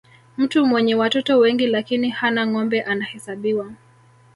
[0.37, 3.71] mtu mwenye watoto wengi lakini hana ngombe anahesabiwa